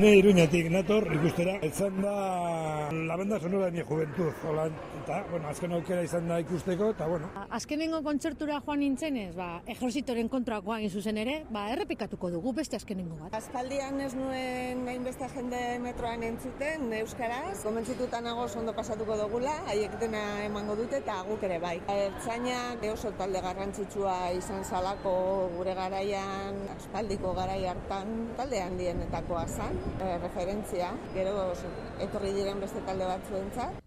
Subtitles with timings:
[0.00, 4.62] Ne iruñatik nator, ikustera, izan da la banda sonora de mi juventud, hola,
[5.02, 7.28] eta, bueno, azken aukera izan da ikusteko, eta, bueno.
[7.58, 13.18] Azkenengo kontzertura joan nintzenez, ba, ejerzitoren kontra joan zuzen ere, ba, errepikatuko dugu beste azkenengo
[13.20, 13.36] bat.
[13.36, 20.24] Aspaldian ez nuen hainbeste jende metroan entzuten, euskaraz, komentzituta nago ondo pasatuko dugula, haiek dena
[20.46, 21.74] emango dute eta guk ere bai.
[21.98, 25.14] Ertzainak oso talde garrantzitsua izan salako
[25.58, 31.52] gure garaian, aspaldiko garai hartan, talde handienetakoa zan, eh, referentzia, gero
[32.00, 33.80] etorri diren beste talde batzuentzat.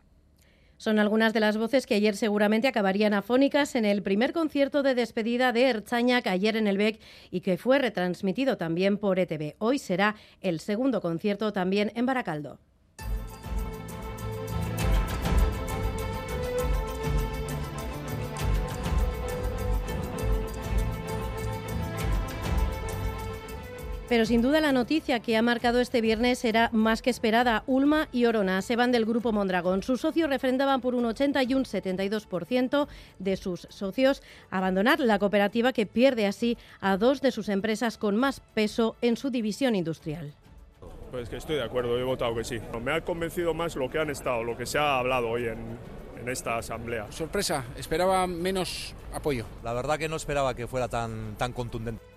[0.78, 4.96] Son algunas de las voces que ayer seguramente acabarían afónicas en el primer concierto de
[4.96, 7.00] despedida de Erchañac ayer en el BEC
[7.32, 9.56] y que fue retransmitido también por ETV.
[9.60, 12.60] Hoy será el segundo concierto también en Baracaldo.
[24.10, 27.64] Pero sin duda la noticia que ha marcado este viernes era más que esperada.
[27.68, 29.82] Ulma y Orona se van del grupo Mondragón.
[29.82, 32.88] Sus socios refrendaban por un 80 y un 72%
[33.20, 38.18] de sus socios abandonar la cooperativa que pierde así a dos de sus empresas con
[38.18, 40.34] más peso en su división industrial.
[41.12, 42.60] Pues que estoy de acuerdo, he votado que sí.
[42.84, 45.78] Me ha convencido más lo que han estado, lo que se ha hablado hoy en,
[46.20, 47.12] en esta asamblea.
[47.12, 49.46] Sorpresa, esperaba menos apoyo.
[49.64, 52.13] La verdad que no esperaba que fuera tan, tan contundente.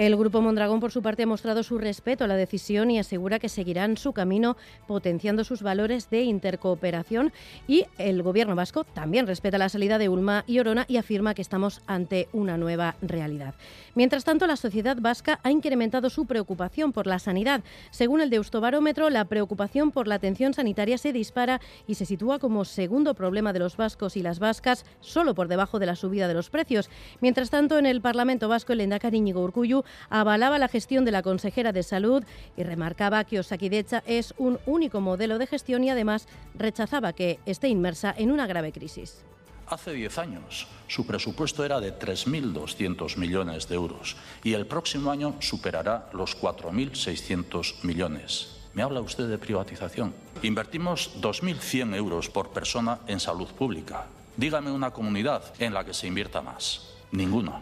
[0.00, 3.38] El Grupo Mondragón, por su parte, ha mostrado su respeto a la decisión y asegura
[3.38, 7.34] que seguirán su camino potenciando sus valores de intercooperación.
[7.68, 11.42] Y el Gobierno vasco también respeta la salida de Ulma y Orona y afirma que
[11.42, 13.54] estamos ante una nueva realidad.
[13.94, 17.62] Mientras tanto, la sociedad vasca ha incrementado su preocupación por la sanidad.
[17.90, 22.64] Según el Deustobarómetro, la preocupación por la atención sanitaria se dispara y se sitúa como
[22.64, 26.32] segundo problema de los vascos y las vascas, solo por debajo de la subida de
[26.32, 26.88] los precios.
[27.20, 31.22] Mientras tanto, en el Parlamento vasco, el Endacari Íñigo Urcullu avalaba la gestión de la
[31.22, 32.24] consejera de Salud
[32.56, 37.68] y remarcaba que Osakidecha es un único modelo de gestión y además rechazaba que esté
[37.68, 39.24] inmersa en una grave crisis.
[39.66, 45.36] Hace 10 años su presupuesto era de 3.200 millones de euros y el próximo año
[45.38, 48.56] superará los 4.600 millones.
[48.74, 50.12] ¿Me habla usted de privatización?
[50.42, 54.06] Invertimos 2.100 euros por persona en salud pública.
[54.36, 56.88] Dígame una comunidad en la que se invierta más.
[57.12, 57.60] Ninguna.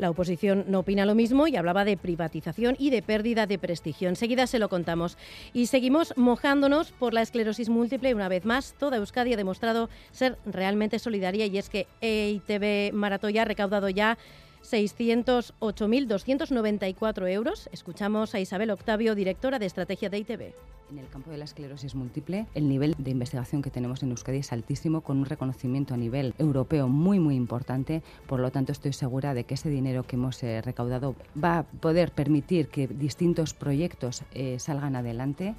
[0.00, 4.08] La oposición no opina lo mismo y hablaba de privatización y de pérdida de prestigio.
[4.08, 5.18] Enseguida se lo contamos.
[5.52, 8.14] Y seguimos mojándonos por la esclerosis múltiple.
[8.14, 13.42] Una vez más, toda Euskadi ha demostrado ser realmente solidaria y es que EITB Maratoya
[13.42, 14.16] ha recaudado ya
[14.62, 17.68] 608.294 euros.
[17.72, 20.52] Escuchamos a Isabel Octavio, directora de estrategia de ITV.
[20.90, 24.38] En el campo de la esclerosis múltiple, el nivel de investigación que tenemos en Euskadi
[24.38, 28.02] es altísimo, con un reconocimiento a nivel europeo muy, muy importante.
[28.26, 31.62] Por lo tanto, estoy segura de que ese dinero que hemos eh, recaudado va a
[31.62, 35.54] poder permitir que distintos proyectos eh, salgan adelante.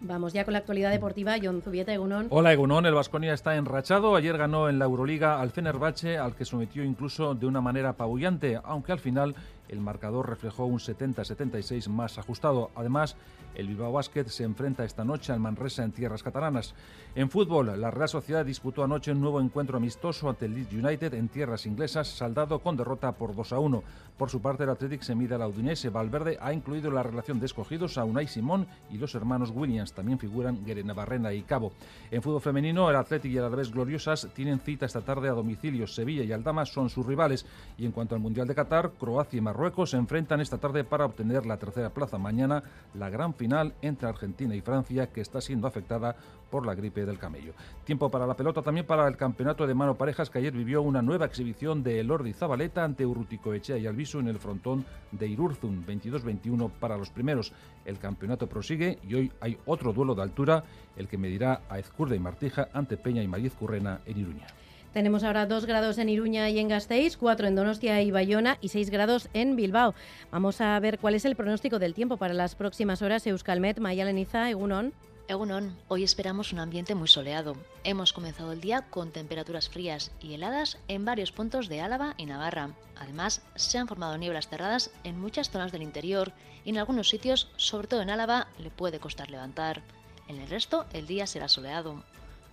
[0.00, 1.36] Vamos ya con la actualidad deportiva.
[1.42, 2.26] John Zubieta, Egunon.
[2.30, 2.84] Hola, Egunon.
[2.84, 4.14] El Vasconia está enrachado.
[4.14, 8.60] Ayer ganó en la Euroliga al Fenerbahce, al que sometió incluso de una manera apabullante,
[8.62, 9.34] aunque al final
[9.68, 12.70] el marcador reflejó un 70-76 más ajustado.
[12.74, 13.16] Además,
[13.54, 16.74] el Bilbao Basket se enfrenta esta noche al Manresa en tierras catalanas.
[17.14, 21.14] En fútbol, la Real Sociedad disputó anoche un nuevo encuentro amistoso ante el Leeds United
[21.14, 23.82] en tierras inglesas, saldado con derrota por 2 a 1.
[24.18, 25.88] Por su parte, el Athletic se mide al Udinese.
[25.88, 29.85] Valverde ha incluido la relación de escogidos a Unai Simón y los hermanos Williams.
[29.92, 31.72] También figuran Guerena Barrena y Cabo.
[32.10, 35.86] En fútbol femenino, el Athletic y el Alavés Gloriosas tienen cita esta tarde a domicilio.
[35.86, 37.46] Sevilla y Aldama son sus rivales.
[37.78, 41.04] Y en cuanto al Mundial de Qatar, Croacia y Marruecos se enfrentan esta tarde para
[41.04, 42.18] obtener la tercera plaza.
[42.18, 42.62] Mañana,
[42.94, 46.16] la gran final entre Argentina y Francia, que está siendo afectada
[46.50, 47.52] por la gripe del camello.
[47.84, 51.02] Tiempo para la pelota también para el campeonato de mano parejas que ayer vivió una
[51.02, 55.84] nueva exhibición de Elordi Zabaleta ante Urrutico Echea y Alviso en el frontón de Irurzun,
[55.84, 57.52] 22-21 para los primeros.
[57.84, 60.64] El campeonato prosigue y hoy hay otro duelo de altura,
[60.96, 64.46] el que medirá a Ezcurda y Martija ante Peña y Mariz Currena en Iruña.
[64.92, 68.70] Tenemos ahora 2 grados en Iruña y en Gasteiz, 4 en Donostia y Bayona y
[68.70, 69.94] 6 grados en Bilbao.
[70.30, 73.26] Vamos a ver cuál es el pronóstico del tiempo para las próximas horas.
[73.26, 74.94] Euskalmet, Mayaleniza, Egunon.
[75.28, 77.56] Egunon, hoy esperamos un ambiente muy soleado.
[77.82, 82.26] Hemos comenzado el día con temperaturas frías y heladas en varios puntos de Álava y
[82.26, 82.70] Navarra.
[82.94, 86.32] Además, se han formado nieblas cerradas en muchas zonas del interior
[86.64, 89.82] y en algunos sitios, sobre todo en Álava, le puede costar levantar.
[90.28, 92.04] En el resto, el día será soleado.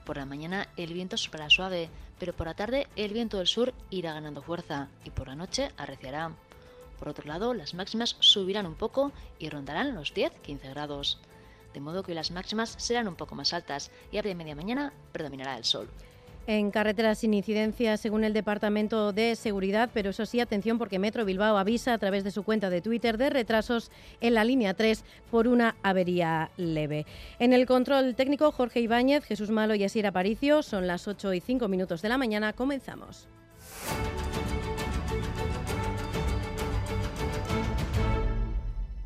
[0.03, 3.71] Por la mañana el viento soplará suave, pero por la tarde el viento del sur
[3.91, 6.31] irá ganando fuerza y por la noche arreciará.
[6.97, 11.19] Por otro lado, las máximas subirán un poco y rondarán los 10-15 grados.
[11.73, 14.93] De modo que las máximas serán un poco más altas y a de media mañana
[15.11, 15.89] predominará el sol.
[16.45, 21.23] En carreteras sin incidencia, según el Departamento de Seguridad, pero eso sí, atención porque Metro
[21.23, 25.05] Bilbao avisa a través de su cuenta de Twitter de retrasos en la línea 3
[25.31, 27.05] por una avería leve.
[27.39, 31.39] En el control técnico, Jorge Ibáñez, Jesús Malo y Asier Aparicio, son las 8 y
[31.39, 33.29] 5 minutos de la mañana, comenzamos.